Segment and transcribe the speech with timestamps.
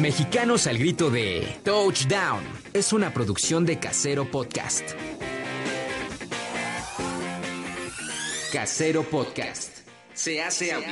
[0.00, 2.42] Mexicanos al grito de Touchdown.
[2.72, 4.82] Es una producción de Casero Podcast.
[8.50, 9.86] Casero Podcast.
[10.14, 10.88] Se hace audio.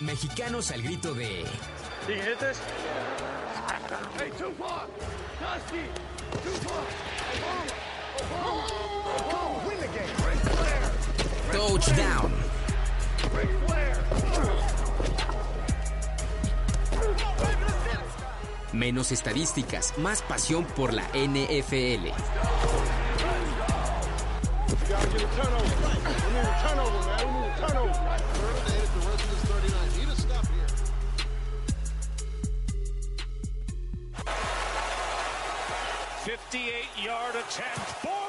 [0.00, 1.44] Mexicanos al grito de
[11.66, 12.30] Touchdown.
[18.74, 22.10] Menos estadísticas, más pasión por la NFL.
[36.24, 38.23] Fifty-eight-yard attempt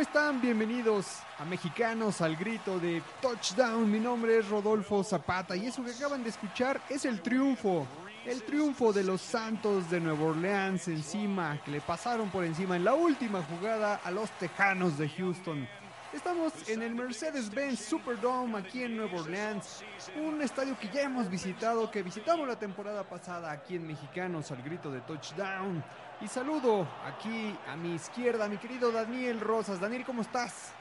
[0.00, 0.40] ¿Cómo están?
[0.40, 3.92] Bienvenidos a Mexicanos al grito de Touchdown.
[3.92, 7.86] Mi nombre es Rodolfo Zapata y eso que acaban de escuchar es el triunfo.
[8.24, 12.84] El triunfo de los Santos de Nueva Orleans encima, que le pasaron por encima en
[12.84, 15.68] la última jugada a los Tejanos de Houston.
[16.12, 19.84] Estamos en el Mercedes-Benz Superdome aquí en Nueva Orleans,
[20.16, 24.60] un estadio que ya hemos visitado, que visitamos la temporada pasada aquí en Mexicanos al
[24.60, 25.84] grito de touchdown.
[26.20, 29.78] Y saludo aquí a mi izquierda mi querido Daniel Rosas.
[29.78, 30.72] Daniel, ¿cómo estás?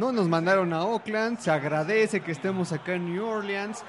[0.00, 3.84] No nos mandaron a Oakland, se agradece que estemos acá en New Orleans.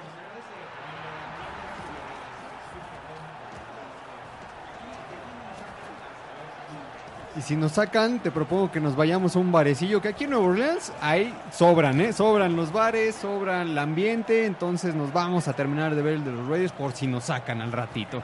[7.37, 10.31] Y si nos sacan, te propongo que nos vayamos a un barecillo, que aquí en
[10.31, 12.11] Nueva Orleans ahí sobran, ¿eh?
[12.11, 16.33] Sobran los bares, sobran el ambiente, entonces nos vamos a terminar de ver el de
[16.33, 18.21] los Raiders por si nos sacan al ratito.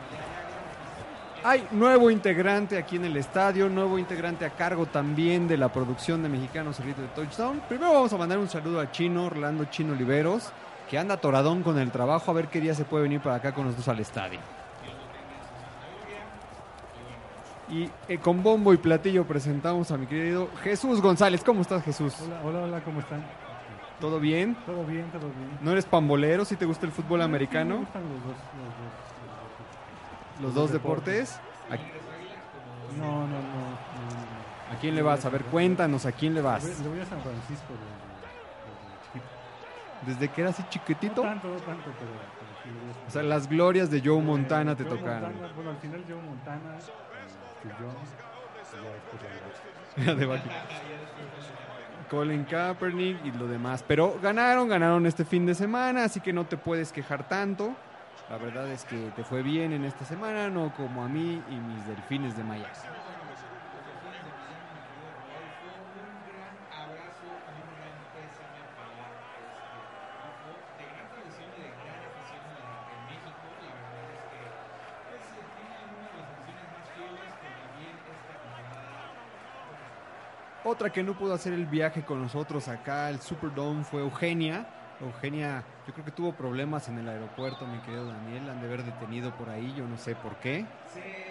[1.47, 6.21] Hay nuevo integrante aquí en el estadio, nuevo integrante a cargo también de la producción
[6.21, 7.61] de Mexicanos Cerrito de Touchdown.
[7.69, 10.51] Primero vamos a mandar un saludo a Chino, Orlando Chino Oliveros,
[10.89, 13.53] que anda toradón con el trabajo, a ver qué día se puede venir para acá
[13.53, 14.39] con nosotros al estadio.
[17.69, 21.45] Y eh, con bombo y platillo presentamos a mi querido Jesús González.
[21.45, 22.13] ¿Cómo estás, Jesús?
[22.25, 23.25] Hola, hola, hola, ¿cómo están?
[24.01, 24.57] ¿Todo bien?
[24.65, 25.59] Todo bien, todo bien.
[25.61, 26.43] ¿No eres pambolero?
[26.43, 27.75] ¿Si te gusta el fútbol Sí, americano?
[27.75, 29.16] me gustan los dos, los dos,
[30.41, 31.39] ¿Los dos deportes?
[31.69, 31.75] ¿A,
[32.97, 34.75] No, no, no.
[34.75, 35.25] a quién le vas?
[35.25, 36.63] A ver, cuéntanos, ¿a quién le vas?
[36.79, 39.25] Le voy a San Francisco desde, desde chiquito.
[40.05, 41.23] Desde que era así chiquitito.
[41.23, 42.11] No tanto, no tanto, pero,
[43.07, 45.33] O sea, las glorias de Joe Montana te tocaron.
[45.55, 46.81] Bueno, al final Joe Montana, eh,
[50.05, 50.39] ya de.
[52.09, 53.83] Colin Kaepernick y lo demás.
[53.85, 57.73] Pero ganaron, ganaron este fin de semana, así que no te puedes quejar tanto.
[58.29, 61.55] La verdad es que te fue bien en esta semana, no como a mí y
[61.55, 62.67] mis delfines de Miami.
[80.65, 84.67] Otra que no pudo hacer el viaje con nosotros acá al Superdome fue Eugenia.
[84.99, 88.49] Eugenia, yo creo que tuvo problemas en el aeropuerto, mi querido Daniel.
[88.49, 90.75] Han de haber detenido por ahí, yo no sé por qué.
[91.03, 91.26] Vamos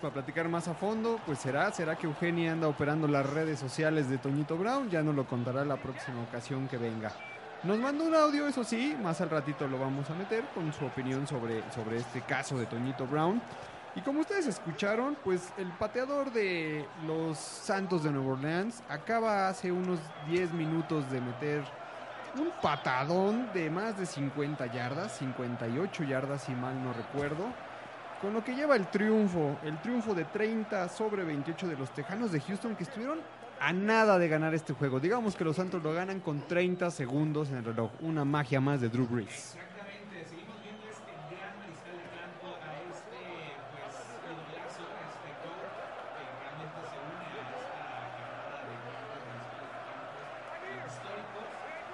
[0.00, 4.08] para platicar más a fondo, pues será, será que Eugenia anda operando las redes sociales
[4.08, 7.12] de Toñito Brown, ya nos lo contará la próxima ocasión que venga.
[7.62, 10.86] Nos mandó un audio, eso sí, más al ratito lo vamos a meter con su
[10.86, 13.40] opinión sobre, sobre este caso de Toñito Brown.
[13.94, 19.70] Y como ustedes escucharon, pues el pateador de los Santos de Nueva Orleans acaba hace
[19.70, 19.98] unos
[20.28, 21.62] 10 minutos de meter
[22.38, 27.46] un patadón de más de 50 yardas, 58 yardas si mal no recuerdo,
[28.20, 32.32] con lo que lleva el triunfo, el triunfo de 30 sobre 28 de los Tejanos
[32.32, 33.18] de Houston que estuvieron
[33.58, 35.00] a nada de ganar este juego.
[35.00, 38.80] Digamos que los Santos lo ganan con 30 segundos en el reloj, una magia más
[38.80, 39.56] de Drew Brees.
[39.56, 43.20] Exactamente, seguimos viendo este gran mariscal de campo a este
[43.72, 43.88] pues
[44.36, 45.60] idolazo, a este gol
[46.16, 51.46] que realmente se une a esta carrera de grandes mariscales de campos históricos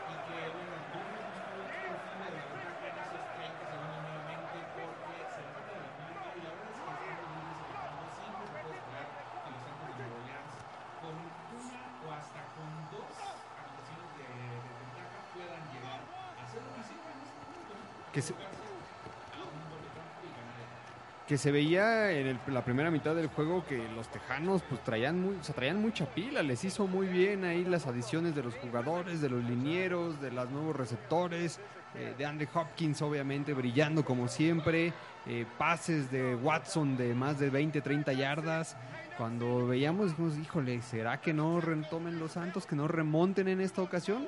[0.06, 4.58] y que bueno, Bruno buscó el fin de la ventaja en esos 30 segundos nuevamente
[4.86, 8.44] porque se trata de la marca y la verdad es que estamos muy desafortunados, siempre
[8.46, 9.06] se puede esperar
[9.42, 10.54] que los Santos de Nueva Orleans
[11.02, 13.10] con una o hasta con dos
[13.56, 17.84] anotaciones de, de ventaja puedan llegar a hacer lo que hicieron en este punto, ¿no?
[18.12, 20.96] Que se, a un gol de campo y ganar el partido.
[21.36, 25.20] Que se veía en el- la primera mitad del juego que los Tejanos pues traían
[25.20, 29.28] muy, traían mucha pila, les hizo muy bien ahí las adiciones de los jugadores, de
[29.28, 31.60] los linieros, de los nuevos receptores,
[31.94, 34.94] eh, de Andre Hopkins obviamente brillando como siempre,
[35.26, 38.74] eh, pases de Watson de más de 20, 30 yardas.
[39.18, 43.82] Cuando veíamos dijimos, híjole, ¿será que no retomen los Santos, que no remonten en esta
[43.82, 44.26] ocasión?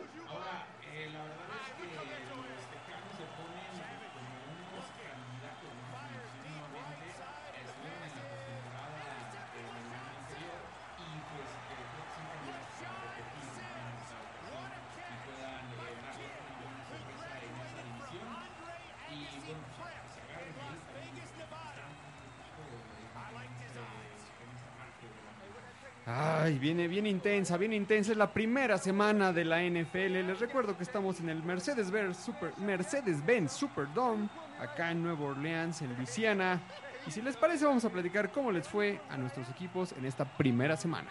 [26.10, 28.12] Ay, viene bien intensa, bien intensa.
[28.12, 30.26] Es la primera semana de la NFL.
[30.26, 35.94] Les recuerdo que estamos en el Mercedes-Benz Super, Mercedes-Benz Superdome, acá en Nueva Orleans, en
[35.96, 36.62] Luisiana.
[37.06, 40.24] Y si les parece, vamos a platicar cómo les fue a nuestros equipos en esta
[40.24, 41.10] primera semana.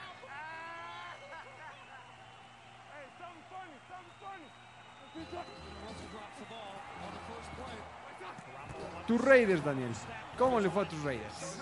[9.06, 9.92] Tus Raiders, Daniel.
[10.40, 11.60] ¿Cómo le fue a tus Raiders?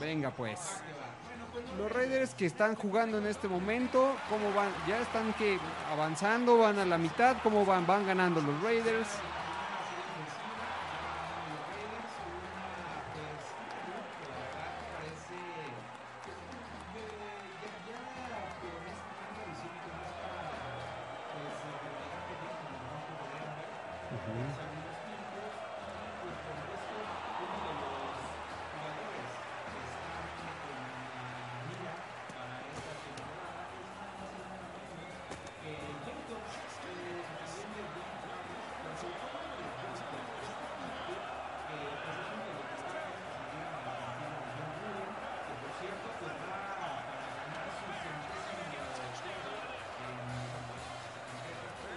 [0.00, 0.82] Venga, pues.
[1.78, 4.70] Los Raiders que están jugando en este momento, ¿cómo van?
[4.88, 5.58] ¿Ya están que
[5.92, 6.58] avanzando?
[6.58, 7.36] ¿Van a la mitad?
[7.42, 7.86] ¿Cómo van?
[7.86, 9.08] ¿Van ganando los Raiders?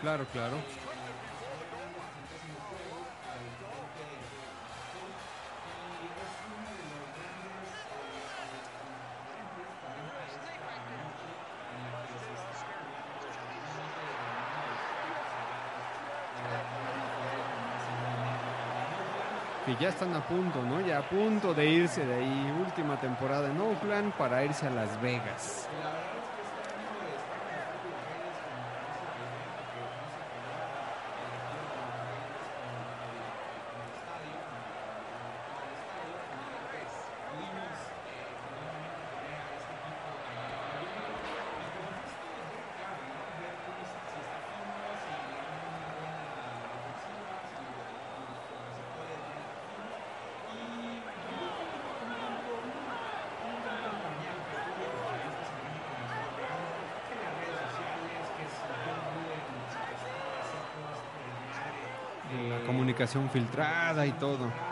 [0.02, 0.58] Claro, claro.
[19.66, 20.80] Que ya están a punto, ¿no?
[20.80, 22.54] Ya a punto de irse de ahí.
[22.66, 25.68] Última temporada en Oakland para irse a Las Vegas.
[62.50, 62.60] La
[62.98, 64.66] comunicación filtrada y todo.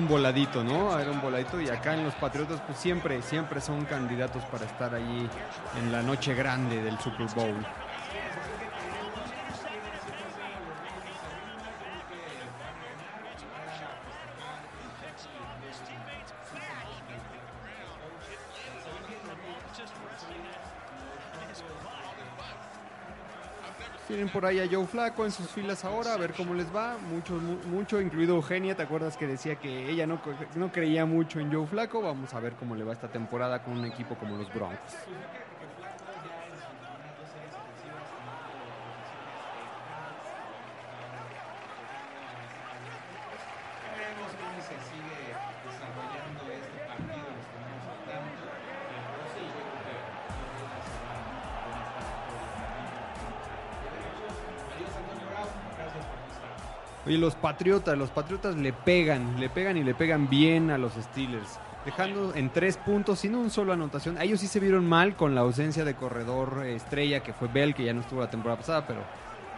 [0.00, 0.98] Un voladito, ¿no?
[0.98, 4.94] Era un voladito y acá en los Patriotas pues siempre, siempre son candidatos para estar
[4.94, 5.28] allí
[5.78, 7.54] en la noche grande del Super Bowl.
[24.10, 26.96] Tienen por ahí a Joe Flaco en sus filas ahora, a ver cómo les va.
[26.98, 30.20] Mucho, mu- mucho, incluido Eugenia, ¿te acuerdas que decía que ella no,
[30.56, 32.02] no creía mucho en Joe Flaco?
[32.02, 34.96] Vamos a ver cómo le va esta temporada con un equipo como los Broncos.
[57.10, 60.92] Oye, los Patriotas, los Patriotas le pegan, le pegan y le pegan bien a los
[60.92, 61.58] Steelers.
[61.84, 64.16] Dejando en tres puntos sin un solo anotación.
[64.16, 67.48] A ellos sí se vieron mal con la ausencia de corredor eh, estrella que fue
[67.48, 69.00] Bell, que ya no estuvo la temporada pasada, pero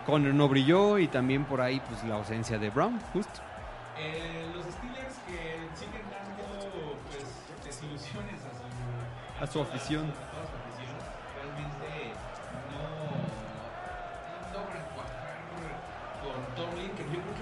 [0.06, 3.42] Conner no brilló y también por ahí pues la ausencia de Brown, justo.
[3.98, 7.22] Eh, los Steelers que siguen dando pues,
[7.66, 9.44] desilusiones a su, A.
[9.44, 10.04] A su afición.
[10.06, 10.61] Realmente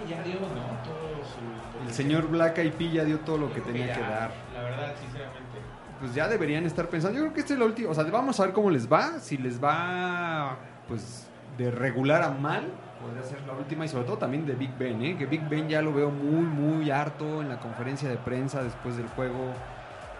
[0.00, 0.48] que ya dio ¿no?
[0.84, 1.86] todo su.
[1.86, 4.30] El señor Black IP ya dio todo lo que tenía que ya, dar.
[4.54, 5.58] La verdad, sinceramente.
[5.98, 7.18] Pues ya deberían estar pensando.
[7.18, 7.90] Yo creo que este es la última.
[7.90, 9.18] O sea, vamos a ver cómo les va.
[9.18, 10.56] Si les va,
[10.88, 11.28] pues,
[11.58, 12.64] de regular a mal,
[13.02, 13.84] podría ser la última.
[13.84, 15.16] Y sobre todo también de Big Ben, ¿eh?
[15.16, 18.96] Que Big Ben ya lo veo muy, muy harto en la conferencia de prensa después
[18.96, 19.52] del juego.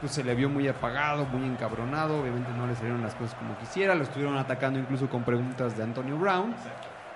[0.01, 2.21] Pues se le vio muy apagado, muy encabronado.
[2.21, 3.95] Obviamente no le salieron las cosas como quisiera.
[3.95, 6.55] Lo estuvieron atacando incluso con preguntas de Antonio Brown.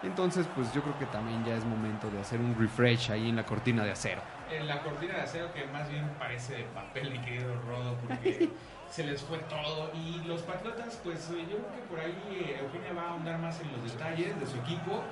[0.04, 3.36] Entonces, pues yo creo que también ya es momento de hacer un refresh ahí en
[3.36, 4.20] la cortina de acero.
[4.50, 8.50] En la cortina de acero que más bien parece de papel, mi querido Rodo, porque
[8.90, 9.90] se les fue todo.
[9.94, 13.60] Y los Patriotas, pues yo creo que por ahí eh, Eugenia va a ahondar más
[13.60, 15.02] en los detalles de su equipo.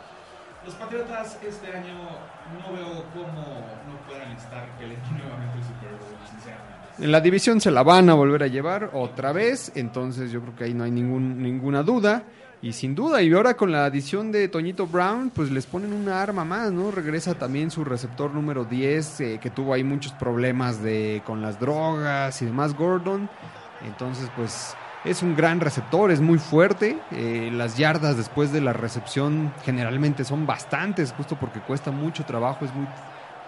[0.64, 1.94] Los Patriotas este año
[2.60, 3.42] no veo cómo
[3.88, 6.82] no puedan estar peleando nuevamente el Super Bowl, sinceramente.
[6.98, 10.54] En la división se la van a volver a llevar otra vez, entonces yo creo
[10.54, 12.22] que ahí no hay ningún, ninguna duda.
[12.64, 16.22] Y sin duda, y ahora con la adición de Toñito Brown, pues les ponen una
[16.22, 16.92] arma más, ¿no?
[16.92, 21.58] Regresa también su receptor número 10, eh, que tuvo ahí muchos problemas de, con las
[21.58, 23.28] drogas y demás, Gordon.
[23.80, 27.02] Entonces, pues es un gran receptor, es muy fuerte.
[27.10, 32.64] eh, las yardas después de la recepción generalmente son bastantes, justo porque cuesta mucho trabajo,
[32.64, 32.86] es muy,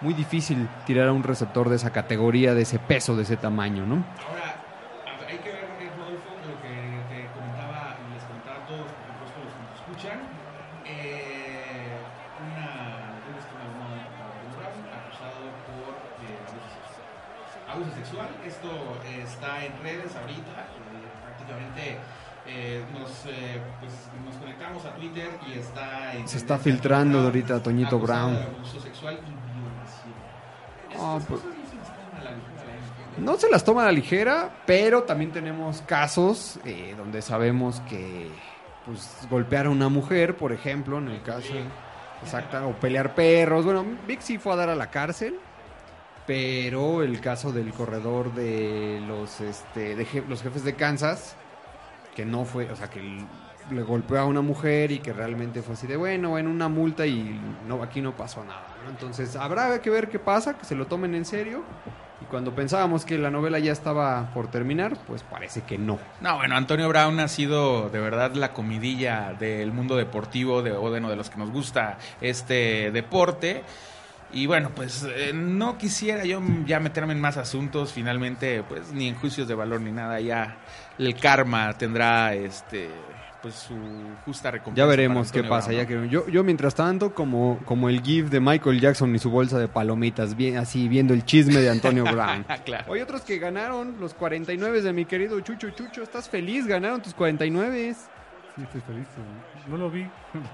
[0.01, 3.85] muy difícil tirar a un receptor de esa categoría, de ese peso, de ese tamaño,
[3.85, 4.03] ¿no?
[4.27, 4.59] Ahora,
[5.07, 8.91] a- hay que ver, eh, Rodolfo, lo que te comentaba y les comentaba a todos,
[8.91, 10.19] por supuesto, los que nos escuchan.
[10.85, 11.95] Eh,
[12.43, 17.07] una, un estimado Antonio Brown acusado por eh, abuso sexual.
[17.65, 18.69] Abuso sexual, esto
[19.07, 20.51] eh, está en redes ahorita,
[20.91, 21.97] eh, prácticamente.
[22.47, 23.91] eh, nos, eh, pues,
[24.23, 28.33] nos conectamos a Twitter y está en Se está filtrando Brown, ahorita Toñito Brown.
[28.35, 29.25] de abuso sexual y
[29.59, 30.13] violación.
[30.99, 33.53] Ah, pues- cosas no se las.
[33.53, 38.29] No se toma a la ligera, pero también tenemos casos eh, donde sabemos que
[38.85, 41.53] pues golpear a una mujer, por ejemplo, en el caso
[42.21, 43.65] exacta, o pelear perros.
[43.65, 45.39] Bueno, Vic sí fue a dar a la cárcel,
[46.27, 51.35] pero el caso del corredor de los este de je- los jefes de Kansas
[52.15, 53.01] que no fue, o sea, que
[53.71, 57.05] le golpeó a una mujer y que realmente fue así de bueno, en una multa
[57.05, 58.65] y no aquí no pasó nada.
[58.89, 61.63] Entonces, habrá que ver qué pasa, que se lo tomen en serio.
[62.21, 65.99] Y cuando pensábamos que la novela ya estaba por terminar, pues parece que no.
[66.21, 70.81] No, bueno, Antonio Brown ha sido de verdad la comidilla del mundo deportivo, de, o
[70.81, 73.63] bueno, de los que nos gusta este deporte.
[74.33, 79.07] Y bueno, pues eh, no quisiera yo ya meterme en más asuntos, finalmente, pues ni
[79.07, 80.57] en juicios de valor ni nada, ya
[80.97, 82.89] el karma tendrá este
[83.41, 83.75] pues su
[84.25, 84.83] justa recompensa.
[84.83, 85.67] Ya veremos qué pasa.
[85.67, 86.01] Brown, Ya ¿no?
[86.03, 89.59] que yo, yo mientras tanto, como, como el GIF de Michael Jackson y su bolsa
[89.59, 92.43] de palomitas, bien, así viendo el chisme de Antonio Brown.
[92.65, 92.91] Claro.
[92.91, 96.01] Hay otros que ganaron los 49 de mi querido Chucho Chucho.
[96.01, 96.65] ¿Estás feliz?
[96.65, 97.93] Ganaron tus 49.
[98.55, 99.05] Sí, estoy feliz.
[99.05, 99.54] eh.
[99.67, 100.07] No lo vi.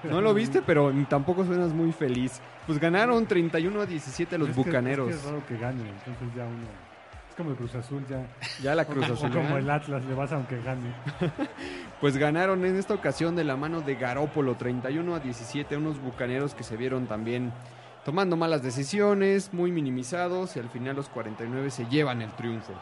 [0.04, 2.40] No lo viste, pero tampoco suenas muy feliz.
[2.66, 5.10] Pues ganaron 31 a 17 los Es que- bucaneros.
[5.10, 6.92] Es, que es raro que gane, entonces ya uno.
[7.30, 8.26] Es como el Cruz Azul ya.
[8.62, 9.32] Ya la Cruz O Azul.
[9.32, 9.60] como ¿eh?
[9.60, 10.94] el Atlas, le vas aunque gane.
[12.02, 16.56] Pues ganaron en esta ocasión de la mano de Garópolo 31 a 17, unos bucaneros
[16.56, 17.52] que se vieron también
[18.06, 22.74] tomando malas decisiones, muy minimizados y al final los 49 se llevan el triunfo.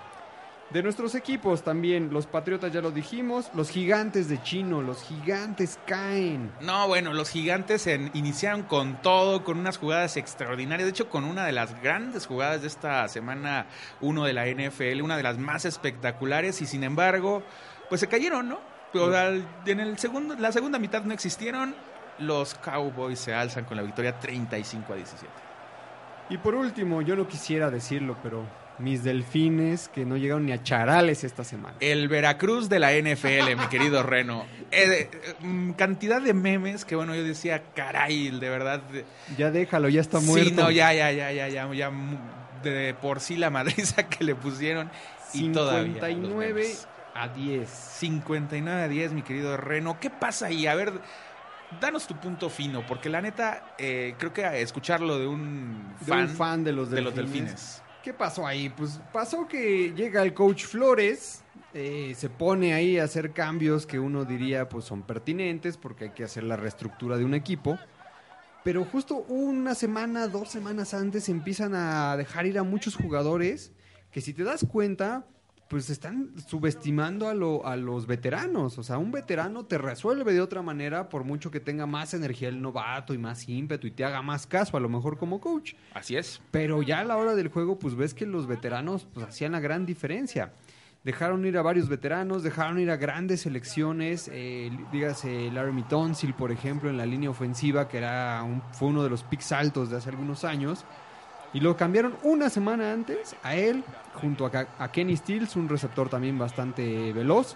[0.71, 5.79] De nuestros equipos también, los Patriotas ya lo dijimos, los gigantes de Chino, los gigantes
[5.87, 6.51] caen.
[6.61, 10.85] No, bueno, los gigantes en- iniciaron con todo, con unas jugadas extraordinarias.
[10.85, 13.65] De hecho, con una de las grandes jugadas de esta semana
[14.01, 17.41] 1 de la NFL, una de las más espectaculares, y sin embargo,
[17.89, 18.59] pues se cayeron, ¿no?
[18.93, 21.73] Pero al- en el segundo, la segunda mitad no existieron.
[22.19, 25.33] Los Cowboys se alzan con la victoria 35 a 17.
[26.29, 28.43] Y por último, yo no quisiera decirlo, pero
[28.79, 31.75] mis delfines que no llegaron ni a charales esta semana.
[31.79, 34.45] El Veracruz de la NFL, mi querido Reno.
[34.71, 38.81] Eh, eh, mm, cantidad de memes que, bueno, yo decía, caray, de verdad.
[38.83, 39.05] de-
[39.37, 40.49] Ya déjalo, ya está muerto.
[40.49, 41.91] Sí, no, ya, ya, ya, ya, ya, ya,
[42.63, 44.89] de por sí la madriza que le pusieron
[45.33, 45.93] y todavía.
[45.93, 46.87] los 59 memes.
[47.15, 47.69] a 10.
[47.69, 49.99] 59 a 10, mi querido Reno.
[49.99, 50.67] ¿Qué pasa ahí?
[50.67, 50.93] A ver,
[51.81, 56.21] danos tu punto fino, porque la neta, eh, creo que escucharlo de un De fan,
[56.21, 57.81] un fan de los de los delfines.
[58.03, 58.69] ¿Qué pasó ahí?
[58.69, 63.99] Pues pasó que llega el coach Flores, eh, se pone ahí a hacer cambios que
[63.99, 67.77] uno diría pues son pertinentes porque hay que hacer la reestructura de un equipo.
[68.63, 73.73] Pero justo una semana, dos semanas antes empiezan a dejar ir a muchos jugadores
[74.11, 75.25] que si te das cuenta,
[75.69, 78.77] pues están subestimando a, lo- a los veteranos.
[78.79, 82.49] O sea, un veterano te resuelve de otra manera por mucho que tenga más energía
[82.49, 85.75] el novato y más ímpetu y te haga más caso a lo mejor como coach.
[85.93, 86.41] Así es.
[86.51, 89.59] Pero ya a la hora del juego, pues ves que los veteranos pues, hacían la
[89.59, 90.53] gran diferencia.
[91.03, 96.51] Dejaron ir a varios veteranos, dejaron ir a grandes selecciones, eh, dígase Laramie Tonsil, por
[96.51, 99.95] ejemplo, en la línea ofensiva, que era un- fue uno de los picks altos de
[99.97, 100.83] hace algunos años.
[101.53, 103.83] Y lo cambiaron una semana antes a él,
[104.21, 107.55] junto a, Kenny Stills, un receptor también bastante veloz.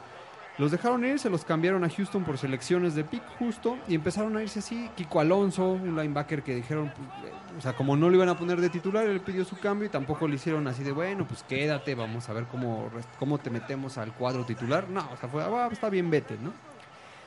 [0.60, 4.38] Los dejaron ir, se los cambiaron a Houston por selecciones de pick justo y empezaron
[4.38, 4.88] a irse así.
[4.96, 8.62] Kiko Alonso, un linebacker que dijeron, eh, o sea, como no lo iban a poner
[8.62, 11.96] de titular, él pidió su cambio y tampoco le hicieron así de, bueno, pues quédate,
[11.96, 14.88] vamos a ver cómo, cómo te metemos al cuadro titular.
[14.90, 16.54] No, o sea, fue, "Ah, está bien, vete, ¿no?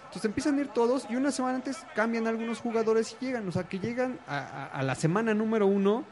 [0.05, 3.51] Entonces empiezan a ir todos y una semana antes cambian algunos jugadores y llegan, o
[3.53, 6.05] sea, que llegan a- a la semana número uno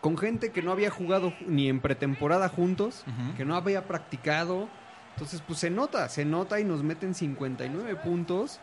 [0.00, 3.04] con gente que no había jugado ni en pretemporada juntos,
[3.36, 4.68] que no había practicado.
[5.14, 8.60] Entonces, pues se nota, se nota y nos meten 59 puntos,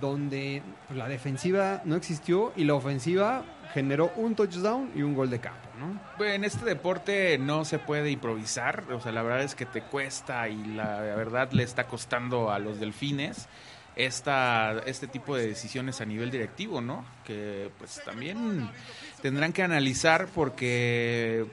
[0.00, 5.30] donde pues, la defensiva no existió y la ofensiva generó un touchdown y un gol
[5.30, 6.00] de campo, ¿no?
[6.16, 9.82] Pues, En este deporte no se puede improvisar, o sea, la verdad es que te
[9.82, 13.48] cuesta y la verdad le está costando a los delfines
[13.96, 17.04] esta, este tipo de decisiones a nivel directivo, ¿no?
[17.24, 18.70] Que pues también
[19.22, 21.46] tendrán que analizar porque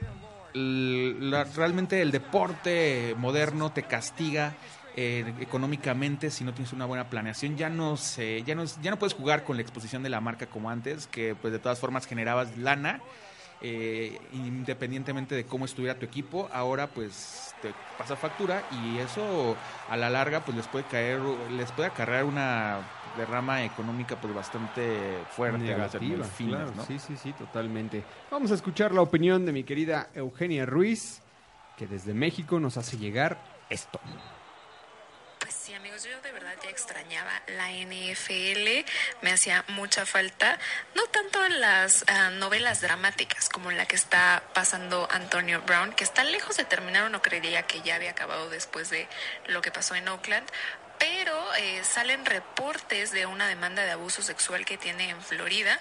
[0.54, 4.54] realmente el deporte moderno te castiga
[4.96, 7.56] eh, económicamente si no tienes una buena planeación.
[7.56, 10.46] Ya no se ya no ya no puedes jugar con la exposición de la marca
[10.46, 13.00] como antes que pues de todas formas generabas lana
[13.60, 19.56] eh, independientemente de cómo estuviera tu equipo, ahora pues te pasa factura y eso
[19.88, 21.18] a la larga pues les puede caer,
[21.50, 22.78] les puede acarrear una
[23.18, 26.86] derrama económica pues bastante fuerte Negativa, delfines, claro, ¿no?
[26.86, 28.02] Sí, sí, sí, totalmente.
[28.30, 31.20] Vamos a escuchar la opinión de mi querida Eugenia Ruiz,
[31.76, 34.00] que desde México nos hace llegar esto.
[35.40, 38.84] Pues sí, amigos, yo de verdad ya extrañaba la NFL,
[39.22, 40.58] me hacía mucha falta,
[40.94, 45.92] no tanto en las ah, novelas dramáticas como en la que está pasando Antonio Brown,
[45.92, 49.08] que está lejos de terminar, uno creería que ya había acabado después de
[49.46, 50.46] lo que pasó en Oakland,
[50.98, 55.80] pero eh, salen reportes de una demanda de abuso sexual que tiene en Florida.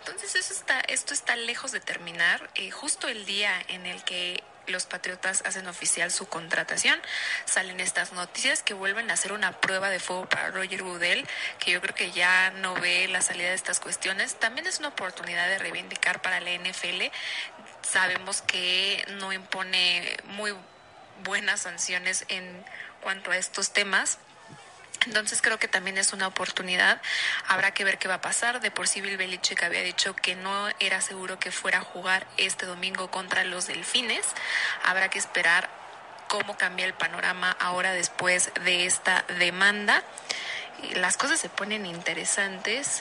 [0.00, 2.50] Entonces eso está, esto está lejos de terminar.
[2.54, 7.00] Eh, justo el día en el que los Patriotas hacen oficial su contratación,
[7.44, 11.26] salen estas noticias que vuelven a hacer una prueba de fuego para Roger Goodell,
[11.58, 14.38] que yo creo que ya no ve la salida de estas cuestiones.
[14.38, 17.12] También es una oportunidad de reivindicar para la NFL.
[17.82, 20.54] Sabemos que no impone muy
[21.24, 22.64] buenas sanciones en
[23.00, 24.18] cuanto a estos temas.
[25.06, 27.00] Entonces creo que también es una oportunidad.
[27.46, 28.60] Habrá que ver qué va a pasar.
[28.60, 32.26] De por sí Bill Belichick había dicho que no era seguro que fuera a jugar
[32.36, 34.26] este domingo contra los Delfines.
[34.84, 35.68] Habrá que esperar
[36.28, 40.02] cómo cambia el panorama ahora después de esta demanda.
[40.94, 43.00] Las cosas se ponen interesantes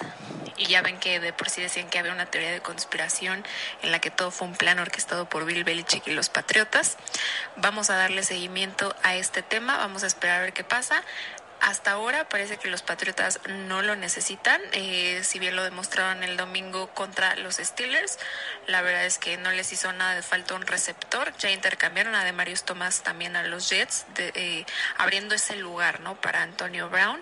[0.57, 3.45] y ya ven que de por sí decían que había una teoría de conspiración
[3.81, 6.97] en la que todo fue un plan orquestado por Bill Belichick y los Patriotas.
[7.57, 11.03] Vamos a darle seguimiento a este tema, vamos a esperar a ver qué pasa.
[11.65, 16.37] Hasta ahora parece que los Patriotas no lo necesitan, eh, si bien lo demostraron el
[16.37, 18.19] domingo contra los Steelers,
[18.67, 22.23] la verdad es que no les hizo nada de falta un receptor, ya intercambiaron a
[22.23, 24.65] Demarius Thomas también a los Jets, de- eh,
[24.97, 26.13] abriendo ese lugar ¿no?
[26.21, 27.19] para Antonio Brown.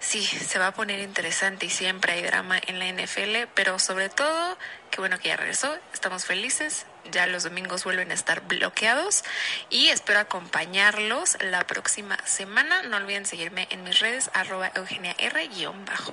[0.00, 4.10] Sí, se va a poner interesante y siempre hay drama en la NFL, pero sobre
[4.10, 4.58] todo,
[4.90, 9.24] qué bueno que ya regresó, estamos felices, ya los domingos vuelven a estar bloqueados
[9.70, 12.82] y espero acompañarlos la próxima semana.
[12.82, 16.12] No olviden seguirme en mis redes, arroba Eugenia R guion bajo.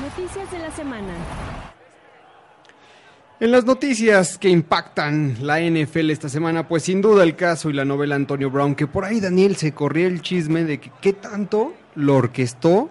[0.00, 1.14] Noticias de la semana.
[3.42, 7.72] En las noticias que impactan la NFL esta semana, pues sin duda el caso y
[7.72, 11.12] la novela Antonio Brown, que por ahí Daniel se corría el chisme de que qué
[11.12, 12.90] tanto lo orquestó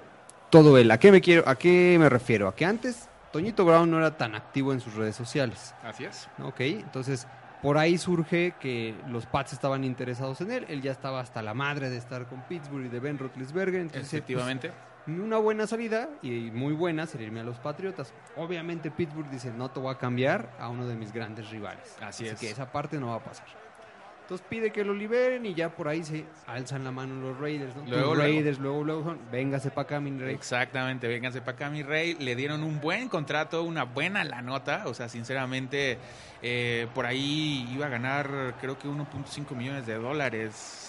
[0.51, 0.91] todo él.
[0.91, 2.47] ¿A qué me quiero, a qué me refiero?
[2.47, 5.73] A que antes Toñito Brown no era tan activo en sus redes sociales.
[5.83, 6.27] Así es.
[6.43, 7.25] Ok, entonces
[7.61, 10.65] por ahí surge que los Pats estaban interesados en él.
[10.67, 13.81] Él ya estaba hasta la madre de estar con Pittsburgh y de Ben Roethlisberger.
[13.81, 14.71] Entonces, pues, Efectivamente.
[15.07, 18.13] una buena salida y muy buena sería irme a los Patriotas.
[18.35, 21.95] Obviamente Pittsburgh dice, no te voy a cambiar a uno de mis grandes rivales.
[22.01, 22.39] Así es.
[22.39, 23.60] que esa parte no va a pasar.
[24.21, 27.75] Entonces pide que lo liberen y ya por ahí se alzan la mano los Raiders.
[27.75, 27.81] ¿no?
[27.85, 28.33] Luego, Tus luego.
[28.33, 30.33] Raiders, luego, luego, son, véngase para acá, mi rey.
[30.33, 32.13] Exactamente, vénganse para acá, mi rey.
[32.17, 34.83] Le dieron un buen contrato, una buena la nota.
[34.85, 35.97] O sea, sinceramente,
[36.41, 40.87] eh, por ahí iba a ganar, creo que 1.5 millones de dólares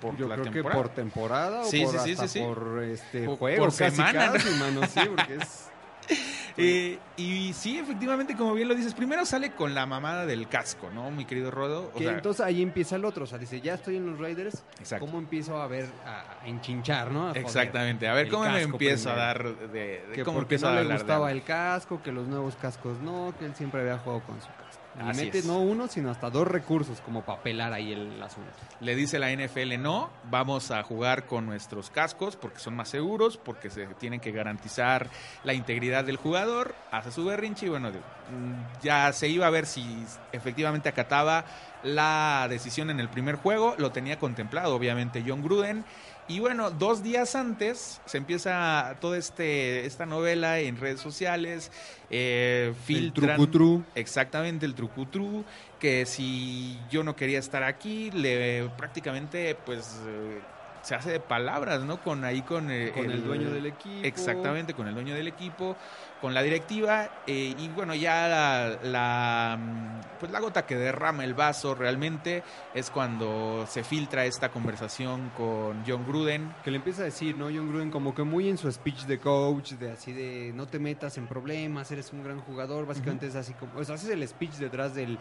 [0.00, 0.72] por Yo la creo temporada.
[0.82, 4.32] que por temporada o Sí, por, sí, hasta por este Por- juego, por casi, semana,
[4.32, 5.68] casi, mano, sí, porque es...
[6.58, 10.90] Eh, y sí, efectivamente, como bien lo dices, primero sale con la mamada del casco,
[10.92, 11.90] ¿no, mi querido Rodo?
[11.94, 14.18] O Que sea, entonces ahí empieza el otro, o sea, dice, ya estoy en los
[14.18, 15.06] Raiders, Exacto.
[15.06, 17.28] ¿cómo empiezo a ver, a, enchinchar, no?
[17.28, 20.66] A Exactamente, a ver cómo me empiezo a dar de, de que cómo porque empiezo
[20.66, 23.54] no a le hablar de gustaba el casco, que los nuevos cascos no, que él
[23.54, 24.61] siempre había jugado con su casco.
[24.98, 25.46] Y Así mete es.
[25.46, 28.50] no uno, sino hasta dos recursos como para pelar ahí el asunto.
[28.80, 33.38] Le dice la NFL, no, vamos a jugar con nuestros cascos porque son más seguros,
[33.38, 35.08] porque se tienen que garantizar
[35.44, 39.66] la integridad del jugador, hace su berrinche y bueno, mm, ya se iba a ver
[39.66, 41.44] si efectivamente acataba
[41.82, 45.84] la decisión en el primer juego, lo tenía contemplado obviamente John Gruden.
[46.28, 51.70] Y bueno, dos días antes se empieza toda este, esta novela en redes sociales,
[52.10, 53.36] eh, filtran...
[53.36, 53.84] trucutru.
[53.94, 55.44] Exactamente, el trucutru,
[55.80, 60.40] que si yo no quería estar aquí, le prácticamente pues eh,
[60.82, 62.00] se hace de palabras, ¿no?
[62.00, 64.04] Con ahí con, eh, Con el dueño del equipo.
[64.04, 65.76] Exactamente, con el dueño del equipo,
[66.20, 71.24] con la directiva eh, y bueno, ya la, la, mm, pues la gota que derrama
[71.24, 72.42] el vaso realmente
[72.74, 76.52] es cuando se filtra esta conversación con John Gruden.
[76.64, 77.46] Que le empieza a decir, ¿no?
[77.46, 80.78] John Gruden como que muy en su speech de coach, de así de no te
[80.78, 84.26] metas en problemas, eres un gran jugador, básicamente es así como, o sea, haces el
[84.26, 85.18] speech detrás del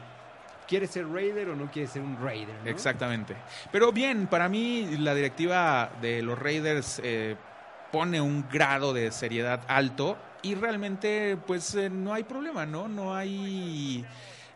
[0.71, 2.55] ¿quieres ser Raider o no quieres ser un Raider?
[2.63, 2.69] ¿no?
[2.69, 3.35] Exactamente.
[3.73, 7.35] Pero bien, para mí la directiva de los Raiders eh,
[7.91, 12.87] pone un grado de seriedad alto y realmente pues eh, no hay problema, ¿no?
[12.87, 14.05] No hay...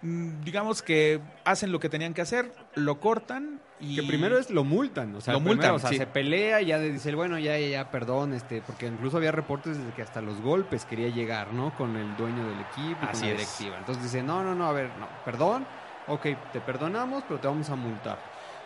[0.02, 3.98] mm, Digamos que hacen lo que tenían que hacer, lo cortan y...
[3.98, 5.98] Que primero es lo multan, o sea, Lo primero, multan, o sea, sí.
[5.98, 9.34] se pelea y ya de- dice, bueno, ya, ya, ya, perdón, este, porque incluso había
[9.34, 11.76] reportes de que hasta los golpes quería llegar, ¿no?
[11.76, 13.38] Con el dueño del equipo, y Así con la es.
[13.42, 13.78] directiva.
[13.80, 15.68] Entonces dice, no, no, no, a ver, no, perdón,
[16.08, 18.18] ok, te perdonamos, pero te vamos a multar.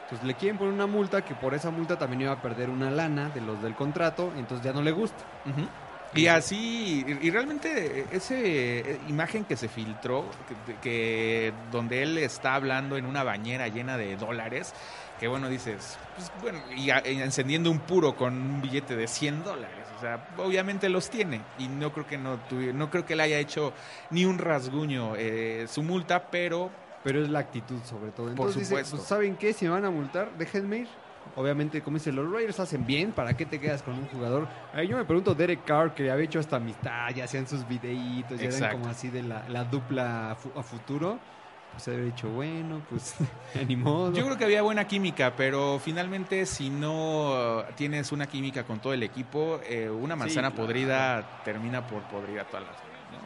[0.04, 2.90] Entonces le quieren poner una multa que por esa multa también iba a perder una
[2.90, 5.24] lana de los del contrato, entonces ya no le gusta.
[6.16, 8.36] Y así, y y realmente esa
[9.08, 10.26] imagen que se filtró,
[10.66, 14.74] que, que donde él está hablando en una bañera llena de dólares,
[15.20, 19.08] que bueno, dices, pues, bueno, y, a- y encendiendo un puro con un billete de
[19.08, 23.06] 100 dólares, o sea, obviamente los tiene, y no creo que no, tuvi- no creo
[23.06, 23.72] que le haya hecho
[24.10, 26.72] ni un rasguño eh, su multa, pero
[27.04, 28.26] Pero es la actitud sobre todo.
[28.28, 28.98] Por Entonces dice, supuesto.
[28.98, 29.54] pues, ¿saben qué?
[29.54, 30.88] Si me van a multar, déjenme ir.
[31.36, 33.12] Obviamente, como dice, los Raiders hacen bien.
[33.12, 34.48] ¿Para qué te quedas con un jugador?
[34.74, 38.40] Ahí yo me pregunto, Derek Carr, que había hecho hasta amistad, ya hacían sus videitos,
[38.40, 41.20] ya eran como así de la, la dupla a, fu- a futuro.
[41.72, 43.16] Pues se había dicho, bueno, pues,
[43.68, 44.12] ni modo.
[44.12, 48.80] Yo creo que había buena química, pero finalmente si no uh, tienes una química con
[48.80, 50.64] todo el equipo, eh, una manzana claro.
[50.66, 53.20] podrida termina por podrir a todas las ¿no?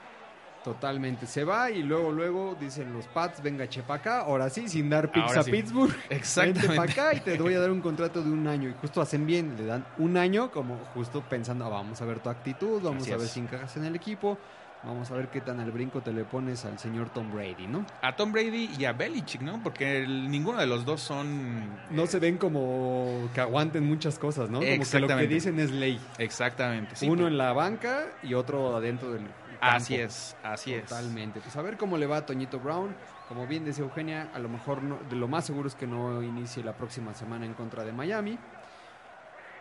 [0.63, 1.26] Totalmente.
[1.28, 4.19] Se va y luego, luego dicen los Pats, venga, chepa acá.
[4.21, 5.52] Ahora sí, sin dar picks a sí.
[5.52, 5.93] Pittsburgh.
[6.10, 6.67] Exactamente.
[6.67, 8.69] Vente acá y te voy a dar un contrato de un año.
[8.69, 12.19] Y justo hacen bien, le dan un año como justo pensando, ah, vamos a ver
[12.19, 13.32] tu actitud, vamos Así a ver es.
[13.32, 14.38] si encajas en el equipo,
[14.86, 17.86] vamos a ver qué tan al brinco te le pones al señor Tom Brady, ¿no?
[18.02, 19.62] A Tom Brady y a Belichick, ¿no?
[19.63, 21.63] Porque el- ninguno de los dos son...
[21.89, 24.60] No se ven como que aguanten muchas cosas, ¿no?
[24.60, 25.99] Como que lo que dicen es ley.
[26.17, 26.95] Exactamente.
[26.95, 29.23] sí, Uno pues, en la banca y otro adentro del
[29.71, 30.86] Así es, así es.
[30.86, 31.39] Totalmente.
[31.39, 32.95] Pues a ver cómo le va a Toñito Brown.
[33.28, 36.21] Como bien decía Eugenia, a lo mejor no- de lo más seguro es que no
[36.21, 38.38] inicie la próxima semana en contra de Miami.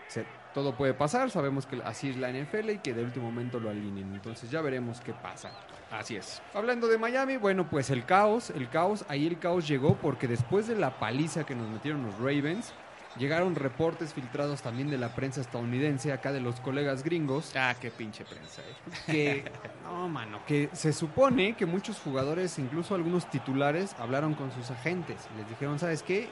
[0.08, 3.58] Se- todo puede pasar, sabemos que así es la NFL y que de último momento
[3.58, 4.12] lo alineen.
[4.14, 5.50] Entonces ya veremos qué pasa.
[5.90, 6.42] Así es.
[6.54, 10.66] Hablando de Miami, bueno, pues el caos, el caos, ahí el caos llegó porque después
[10.66, 12.72] de la paliza que nos metieron los Ravens,
[13.18, 17.90] llegaron reportes filtrados también de la prensa estadounidense, acá de los colegas gringos, Ah, qué
[17.90, 18.62] pinche prensa.
[19.08, 19.44] eh.
[19.44, 19.52] que
[19.84, 25.28] no mano que se supone que muchos jugadores incluso algunos titulares hablaron con sus agentes
[25.34, 26.28] y les dijeron sabes qué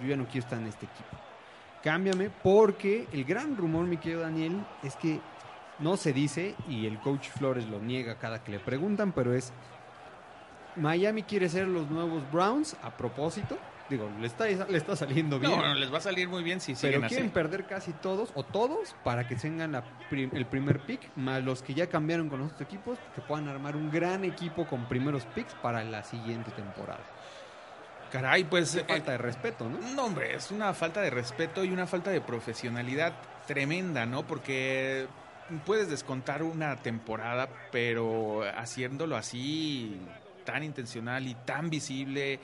[0.00, 1.16] yo ya no quiero estar en este equipo
[1.82, 5.20] cámbiame porque el gran rumor mi querido Daniel es que
[5.78, 9.52] no se dice y el coach Flores lo niega cada que le preguntan pero es
[10.76, 13.58] Miami quiere ser los nuevos Browns a propósito
[13.90, 15.50] Digo, le está, le está saliendo bien.
[15.50, 17.34] No, no, les va a salir muy bien si pero siguen quieren así.
[17.34, 21.62] perder casi todos o todos para que tengan la prim- el primer pick, más los
[21.62, 25.24] que ya cambiaron con los otros equipos, que puedan armar un gran equipo con primeros
[25.34, 27.02] picks para la siguiente temporada.
[28.12, 28.74] Caray, pues...
[28.76, 29.78] Eh, falta de respeto, ¿no?
[29.94, 33.12] No, hombre, es una falta de respeto y una falta de profesionalidad
[33.46, 34.24] tremenda, ¿no?
[34.26, 35.06] Porque
[35.66, 39.96] puedes descontar una temporada, pero haciéndolo así,
[40.44, 42.38] tan intencional y tan visible.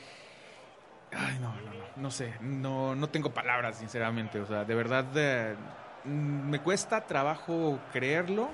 [1.13, 4.41] Ay, no, no, no, no sé, no, no tengo palabras, sinceramente.
[4.41, 5.05] O sea, de verdad,
[6.05, 8.51] mm, me cuesta trabajo creerlo,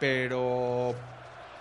[0.00, 0.94] pero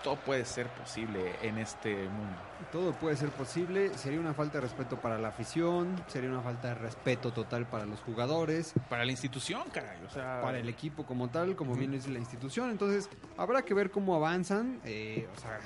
[0.03, 2.35] todo puede ser posible en este mundo.
[2.71, 6.69] Todo puede ser posible, sería una falta de respeto para la afición, sería una falta
[6.69, 10.41] de respeto total para los jugadores, Para la institución, caray, o sea...
[10.41, 12.69] para el equipo como tal, como bien dice la institución.
[12.69, 14.79] Entonces, habrá que ver cómo avanzan.
[14.83, 15.59] eh, o sea,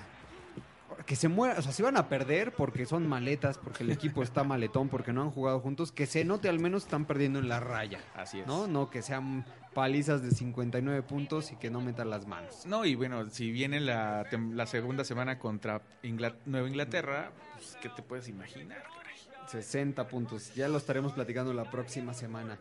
[1.07, 4.21] que se muera, o sea, si van a perder porque son maletas, porque el equipo
[4.21, 7.47] está maletón, porque no han jugado juntos, que se note al menos están perdiendo en
[7.49, 7.99] la raya.
[8.13, 8.45] Así es.
[8.47, 8.67] ¿No?
[8.67, 12.65] No que sean palizas de 59 puntos y que no metan las manos.
[12.65, 17.89] No, y bueno, si viene la, la segunda semana contra Ingla- Nueva Inglaterra, pues, ¿qué
[17.89, 18.83] te puedes imaginar?
[18.83, 19.15] caray?
[19.47, 20.53] 60 puntos.
[20.55, 22.59] Ya lo estaremos platicando la próxima semana.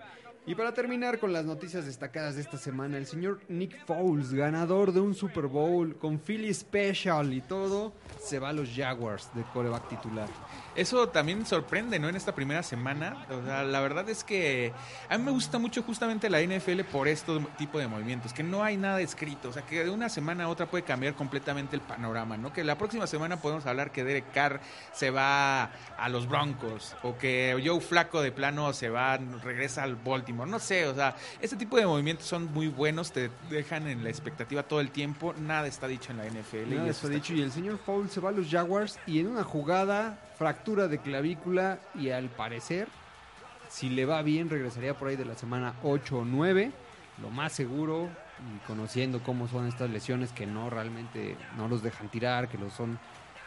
[0.49, 4.93] Y para terminar con las noticias destacadas de esta semana, el señor Nick Foles, ganador
[4.93, 9.43] de un Super Bowl con Philly Special y todo, se va a los Jaguars de
[9.53, 10.29] coreback titular.
[10.77, 12.09] Eso también sorprende, ¿no?
[12.09, 13.27] En esta primera semana.
[13.31, 14.73] O sea, la verdad es que
[15.09, 18.63] a mí me gusta mucho justamente la NFL por este tipo de movimientos, que no
[18.63, 19.49] hay nada escrito.
[19.49, 22.53] O sea, que de una semana a otra puede cambiar completamente el panorama, ¿no?
[22.53, 24.61] Que la próxima semana podemos hablar que Derek Carr
[24.93, 29.97] se va a los Broncos o que Joe Flaco de plano se va, regresa al
[29.97, 30.51] Baltimore.
[30.51, 34.11] No sé, o sea, este tipo de movimientos son muy buenos, te dejan en la
[34.11, 35.35] expectativa todo el tiempo.
[35.39, 36.75] Nada está dicho en la NFL.
[36.75, 38.99] Nada y está eso está dicho y el señor Foles se va a los Jaguars
[39.07, 42.89] y en una jugada, fractura de clavícula y al parecer,
[43.69, 46.71] si le va bien, regresaría por ahí de la semana 8 o 9,
[47.23, 48.09] lo más seguro,
[48.55, 52.73] y conociendo cómo son estas lesiones que no realmente no los dejan tirar, que los
[52.73, 52.99] son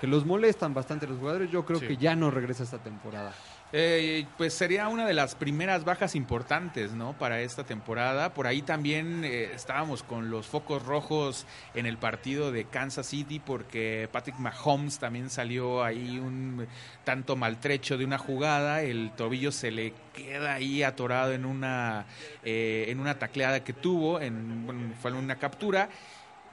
[0.01, 1.87] que los molestan bastante los jugadores, yo creo Sí.
[1.87, 3.33] que ya no regresa esta temporada.
[3.71, 7.13] Eh, pues sería una de las primeras bajas importantes, ¿no?
[7.13, 8.33] Para esta temporada.
[8.33, 13.39] Por ahí también eh, estábamos con los focos rojos en el partido de Kansas City
[13.39, 16.65] porque Patrick Mahomes también salió ahí un
[17.03, 18.81] tanto maltrecho de una jugada.
[18.81, 22.07] El tobillo se le queda ahí atorado en una
[22.43, 25.89] eh, en una tacleada que tuvo, en, bueno, fue una captura.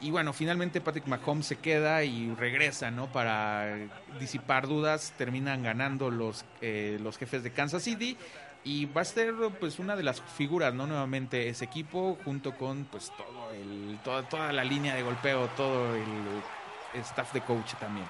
[0.01, 3.07] Y bueno, finalmente Patrick Mahomes se queda y regresa, ¿no?
[3.07, 3.77] Para
[4.21, 8.17] disipar dudas, terminan ganando los, eh, los jefes de Kansas City
[8.63, 10.87] y va a ser pues una de las figuras, ¿no?
[10.87, 15.95] Nuevamente ese equipo junto con pues todo el, toda, toda la línea de golpeo, todo
[15.95, 18.07] el staff de coach también.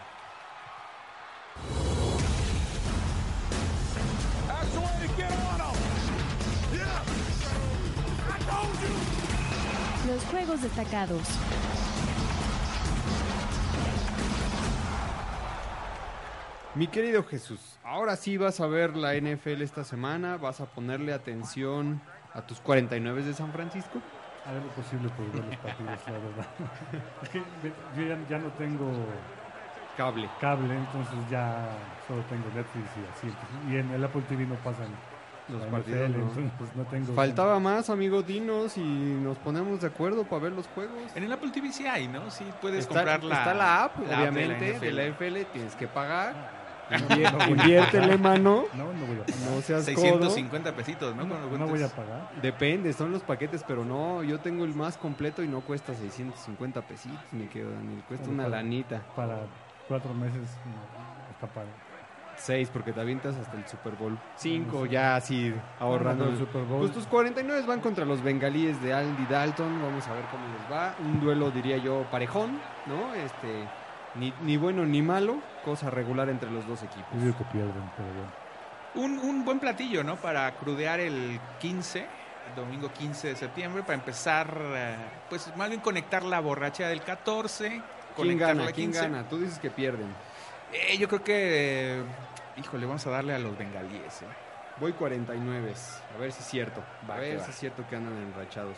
[4.49, 5.57] That's the way to get on
[10.07, 11.23] Los juegos destacados.
[16.77, 21.13] Mi querido Jesús, ahora sí vas a ver la NFL esta semana, vas a ponerle
[21.13, 22.01] atención
[22.35, 24.01] a tus 49 de San Francisco.
[24.47, 26.47] Haré lo posible por ver los partidos, la verdad.
[27.23, 27.39] es que
[27.97, 28.93] yo ya, ya no tengo
[29.97, 30.29] Cable.
[30.41, 31.69] cable, entonces ya
[32.07, 33.37] solo tengo Netflix y así.
[33.73, 34.89] y en el Apple TV no pasan
[35.49, 36.25] Los la partidos, NFL, ¿no?
[36.29, 37.15] entonces pues no tengo...
[37.15, 40.95] Faltaba más, amigo, dinos y nos ponemos de acuerdo para ver los juegos.
[41.15, 42.31] En el Apple TV sí hay, ¿no?
[42.31, 45.27] Sí puedes Está, comprar la, está la app, la obviamente, de la de NFL.
[45.31, 46.67] la NFL, tienes que pagar.
[46.89, 48.19] No, Invier- no voy a Inviértele, pagar.
[48.21, 48.65] mano.
[48.75, 49.51] No, no voy a pagar.
[49.51, 49.95] No seas codo.
[50.03, 51.25] 650 pesitos, ¿no?
[51.25, 52.31] No, voy a pagar.
[52.43, 56.83] Depende, son los paquetes, pero no, yo tengo el más completo y no cuesta 650
[56.83, 59.03] pesitos, me quedo, Daniel, cuesta una para- lanita.
[59.17, 59.39] Para
[59.89, 61.69] cuatro meses no, está pago.
[62.37, 64.19] Seis, porque te avientas hasta el Super Bowl.
[64.37, 66.27] Cinco, ya así ahorrando.
[66.29, 66.81] El Super Bowl.
[66.81, 69.83] Pues tus 49 van contra los bengalíes de Andy Dalton.
[69.83, 70.95] Vamos a ver cómo les va.
[71.01, 73.15] Un duelo, diría yo, parejón, ¿no?
[73.15, 73.65] Este,
[74.17, 77.09] ni, ni bueno ni malo, cosa regular entre los dos equipos.
[77.15, 78.31] Yo digo que pierden, pero bueno.
[78.95, 80.17] Un, un buen platillo, ¿no?
[80.17, 84.97] Para crudear el 15, el domingo 15 de septiembre, para empezar, eh,
[85.29, 87.69] pues más bien conectar la borracha del 14.
[87.69, 87.83] ¿Quién
[88.15, 88.65] conectar gana?
[88.65, 89.01] la ¿Quién 15.
[89.03, 89.29] gana?
[89.29, 90.09] Tú dices que pierden.
[90.73, 92.03] Eh, yo creo que, eh,
[92.57, 94.23] híjole, vamos a darle a los bengalíes.
[94.23, 94.27] ¿eh?
[94.81, 95.75] Voy 49.
[96.15, 96.83] A ver si es cierto.
[97.09, 97.45] Va, a ver va.
[97.45, 98.77] si es cierto que andan enrachados.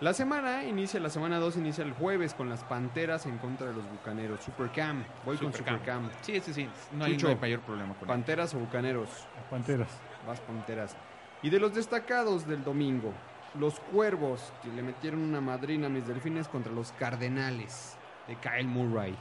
[0.00, 3.74] La semana inicia, la semana 2 inicia el jueves con las Panteras en contra de
[3.74, 4.40] los Bucaneros.
[4.44, 5.04] Supercam.
[5.24, 6.08] Voy con Supercam.
[6.22, 6.68] Sí, sí, sí.
[6.92, 8.06] No hay, Chucho, no hay mayor problema con él.
[8.06, 9.08] ¿Panteras o Bucaneros?
[9.50, 9.88] Panteras.
[10.24, 10.96] Vas Panteras.
[11.42, 13.12] Y de los destacados del domingo,
[13.58, 17.96] los Cuervos, que le metieron una madrina a mis delfines contra los Cardenales
[18.28, 19.16] de Kyle Murray.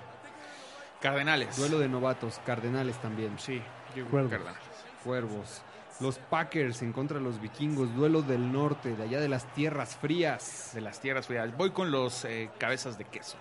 [1.02, 1.56] Cardenales.
[1.58, 3.38] Duelo de novatos, Cardenales también.
[3.38, 3.62] Sí,
[3.96, 4.32] yo Cuervos.
[4.32, 4.62] Cardenales.
[5.04, 5.62] Cuervos.
[6.00, 9.96] Los Packers en contra de los vikingos, duelo del norte, de allá de las tierras
[9.96, 10.72] frías.
[10.74, 11.56] De las tierras frías.
[11.58, 13.38] Voy con los eh, cabezas de queso.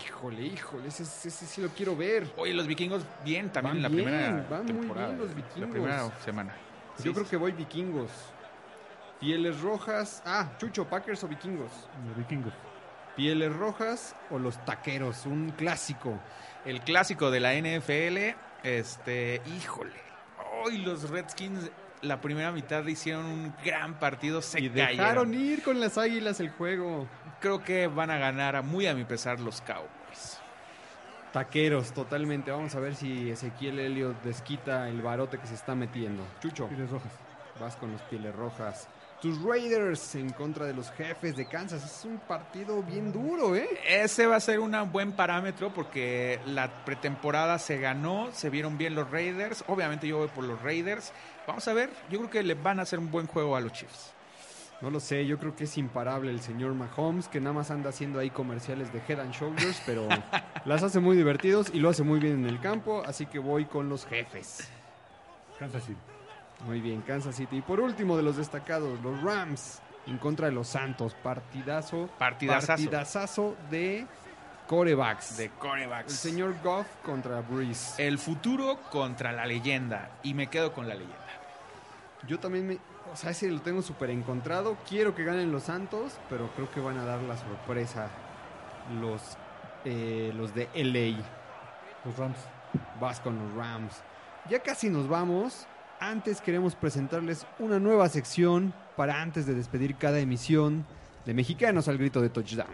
[0.00, 2.30] Híjole, híjole, ese, ese sí lo quiero ver.
[2.36, 5.28] Oye, los vikingos bien también Van en la bien, primera van muy temporada, bien los
[5.30, 5.70] La vikingos.
[5.70, 6.54] primera semana.
[7.02, 8.10] Yo creo que voy vikingos.
[9.18, 10.22] Pieles rojas.
[10.26, 11.70] Ah, Chucho, Packers o vikingos.
[12.06, 12.52] Los vikingos.
[13.16, 16.18] Pieles rojas o los taqueros, un clásico.
[16.64, 19.92] El clásico de la NFL, este, híjole.
[20.64, 21.70] Hoy los Redskins
[22.02, 24.96] la primera mitad hicieron un gran partido, se Y cayeron.
[24.96, 27.08] dejaron ir con las águilas el juego.
[27.40, 30.38] Creo que van a ganar a muy a mi pesar los Cowboys.
[31.32, 32.50] Taqueros, totalmente.
[32.50, 36.22] Vamos a ver si Ezequiel Elliott desquita el barote que se está metiendo.
[36.40, 37.12] Chucho, Pieles rojas.
[37.60, 38.88] vas con los pieles rojas.
[39.20, 41.84] Tus Raiders en contra de los jefes de Kansas.
[41.84, 43.68] Es un partido bien duro, ¿eh?
[43.88, 48.94] Ese va a ser un buen parámetro porque la pretemporada se ganó, se vieron bien
[48.94, 49.64] los Raiders.
[49.68, 51.12] Obviamente yo voy por los Raiders.
[51.46, 53.72] Vamos a ver, yo creo que le van a hacer un buen juego a los
[53.72, 54.12] Chiefs.
[54.82, 57.88] No lo sé, yo creo que es imparable el señor Mahomes, que nada más anda
[57.88, 60.06] haciendo ahí comerciales de Head and Shoulders, pero
[60.66, 63.64] las hace muy divertidos y lo hace muy bien en el campo, así que voy
[63.64, 64.68] con los jefes.
[65.58, 66.15] Kansas City.
[66.64, 67.58] Muy bien, Kansas City.
[67.58, 71.14] Y por último de los destacados, los Rams en contra de los Santos.
[71.14, 72.08] Partidazo.
[72.18, 72.66] Partidazazo.
[72.66, 74.06] Partidazazo de
[74.66, 75.36] corebacks.
[75.36, 76.12] De corebacks.
[76.12, 78.04] El señor Goff contra Breeze.
[78.04, 80.10] El futuro contra la leyenda.
[80.22, 81.16] Y me quedo con la leyenda.
[82.26, 82.78] Yo también me...
[83.12, 84.76] O sea, ese lo tengo súper encontrado.
[84.88, 88.08] Quiero que ganen los Santos, pero creo que van a dar la sorpresa
[89.00, 89.36] los,
[89.84, 91.22] eh, los de LA.
[92.04, 92.38] Los Rams.
[93.00, 94.02] Vas con los Rams.
[94.50, 95.66] Ya casi nos vamos.
[96.00, 100.84] Antes queremos presentarles una nueva sección para antes de despedir cada emisión
[101.24, 102.68] de Mexicanos al grito de touchdown.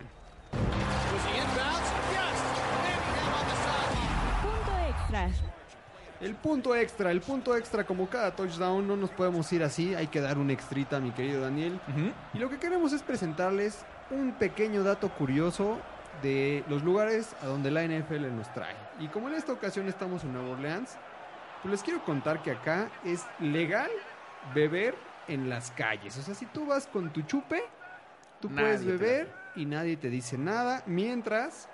[4.42, 5.30] Punto extra.
[6.20, 10.08] El punto extra, el punto extra como cada touchdown, no nos podemos ir así, hay
[10.08, 11.80] que dar un extrita, mi querido Daniel.
[12.35, 15.78] Y lo que queremos es presentarles un pequeño dato curioso
[16.22, 18.74] de los lugares a donde la NFL nos trae.
[18.98, 20.96] Y como en esta ocasión estamos en Nueva Orleans,
[21.62, 23.90] pues les quiero contar que acá es legal
[24.55, 24.94] beber
[25.29, 26.16] en las calles.
[26.18, 27.62] O sea, si tú vas con tu chupe,
[28.40, 31.68] tú Nadie puedes te beber y nadie te dice nada, mientras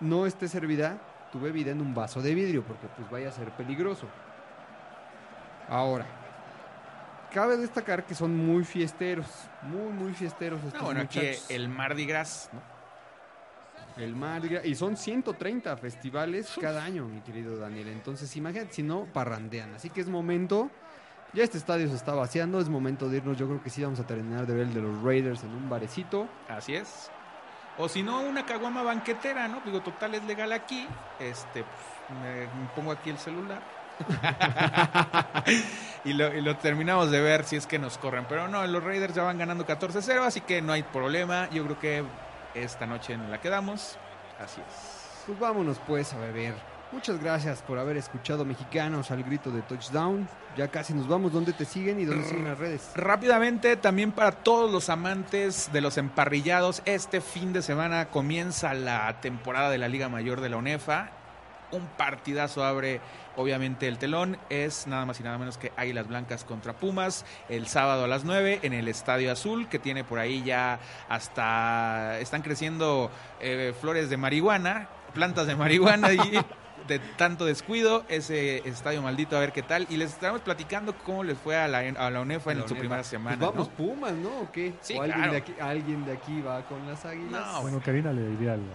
[0.00, 0.98] no esté servida
[1.32, 4.06] tu bebida en un vaso de vidrio, porque pues vaya a ser peligroso.
[5.68, 6.06] Ahora,
[7.32, 9.26] cabe destacar que son muy fiesteros,
[9.62, 12.48] muy, muy fiesteros estos Ah, bueno, aquí el Mardi Gras.
[12.52, 12.77] ¿no?
[13.98, 14.64] El Mardi Gras.
[14.64, 17.88] Y son 130 festivales cada año, mi querido Daniel.
[17.88, 19.74] Entonces, imagínate, si no, parrandean.
[19.74, 20.70] Así que es momento.
[21.34, 22.60] Ya este estadio se está vaciando.
[22.60, 23.36] Es momento de irnos.
[23.36, 25.68] Yo creo que sí vamos a terminar de ver el de los Raiders en un
[25.68, 26.28] barecito.
[26.48, 27.10] Así es.
[27.76, 29.60] O si no, una caguama banquetera, ¿no?
[29.64, 30.86] Digo, total es legal aquí.
[31.20, 33.62] Este, pues, me, me pongo aquí el celular.
[36.04, 38.26] y, lo, y lo terminamos de ver si es que nos corren.
[38.28, 41.48] Pero no, los Raiders ya van ganando 14-0, así que no hay problema.
[41.50, 42.04] Yo creo que
[42.54, 43.98] esta noche nos la quedamos.
[44.38, 45.24] Así es.
[45.26, 46.54] Pues vámonos pues a beber.
[46.90, 50.26] Muchas gracias por haber escuchado Mexicanos al grito de touchdown.
[50.56, 51.32] Ya casi nos vamos.
[51.32, 52.90] ¿Dónde te siguen y dónde siguen las redes?
[52.94, 59.20] Rápidamente, también para todos los amantes de los emparrillados, este fin de semana comienza la
[59.20, 61.10] temporada de la Liga Mayor de la UNEFA.
[61.70, 63.00] Un partidazo abre
[63.36, 64.38] obviamente el telón.
[64.50, 68.24] Es nada más y nada menos que Águilas Blancas contra Pumas el sábado a las
[68.24, 70.78] 9 en el Estadio Azul, que tiene por ahí ya
[71.08, 72.18] hasta...
[72.20, 76.18] Están creciendo eh, flores de marihuana, plantas de marihuana y
[76.88, 79.86] de tanto descuido, ese estadio maldito, a ver qué tal.
[79.90, 82.72] Y les estaremos platicando cómo les fue a la, a la UNEFA en La su
[82.74, 82.80] UNEFA.
[82.80, 83.36] primera semana.
[83.38, 83.74] Pues vamos ¿no?
[83.74, 84.28] Pumas, ¿no?
[84.40, 84.72] ¿O qué?
[84.80, 85.32] Sí, ¿O alguien, claro.
[85.32, 87.30] de aquí, alguien de aquí va con las águilas?
[87.30, 88.66] No, Bueno, Karina le diría a los-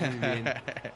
[0.00, 0.44] Muy bien.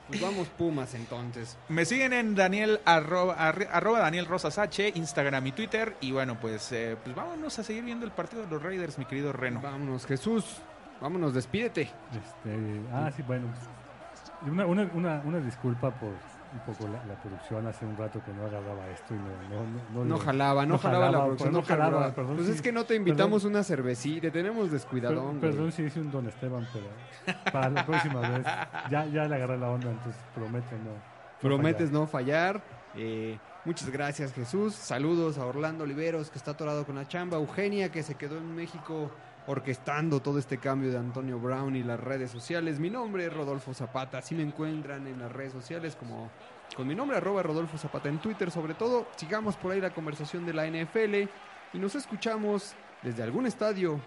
[0.08, 1.56] Pues vamos Pumas entonces.
[1.68, 5.96] Me siguen en Daniel arroba, arroba Daniel Rosas H, Instagram y Twitter.
[6.00, 9.04] Y bueno, pues, eh, pues vámonos a seguir viendo el partido de los Raiders, mi
[9.04, 9.60] querido Reno.
[9.60, 10.44] Vámonos, Jesús.
[11.00, 11.82] Vámonos, despídete.
[11.82, 13.46] Este, ah, sí, bueno.
[14.50, 17.66] Una, una, una, una disculpa por un poco la, la producción.
[17.66, 19.24] Hace un rato que no agarraba esto y no,
[19.94, 22.14] no, no, No jalaba, no, jalaba, la producción, pues, no jalaba.
[22.14, 22.52] perdón, pues sí.
[22.54, 23.54] es que no te invitamos Perdón.
[23.56, 25.38] una cervecita, tenemos Per- descuidadón.
[25.38, 25.40] güey.
[25.40, 26.86] perdón si hice un Don Esteban, pero
[27.52, 28.44] para la próxima vez
[28.90, 30.90] ya, ya le agarré la onda, entonces prometo no.
[30.90, 31.92] no Prometes fallar.
[32.00, 32.62] no fallar.
[32.96, 34.74] Eh, muchas gracias, Jesús.
[34.74, 37.38] Saludos a Orlando Oliveros, que está atorado con la chamba.
[37.38, 39.10] Eugenia, que se quedó en México
[39.46, 42.78] orquestando todo este cambio de Antonio Brown y las redes sociales.
[42.78, 44.18] Mi nombre es Rodolfo Zapata.
[44.18, 46.30] Así me encuentran en las redes sociales como
[46.76, 48.50] con mi nombre, arroba Rodolfo Zapata en Twitter.
[48.50, 51.28] Sobre todo, sigamos por ahí la conversación de la NFL
[51.72, 54.00] y nos escuchamos desde algún estadio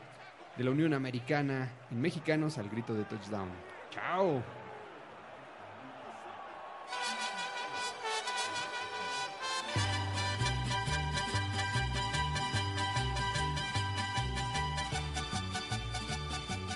[0.58, 3.50] de la Unión Americana en Mexicanos al grito de touchdown.
[3.92, 4.55] Chao.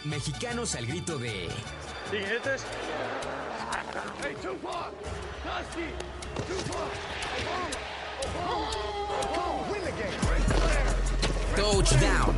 [0.10, 1.50] Mexicanos al grito de
[2.10, 2.50] Flair!
[11.56, 12.36] touchdown.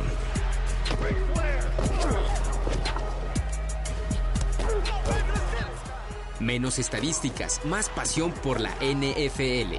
[6.40, 9.78] Menos estadísticas, más pasión por la NFL.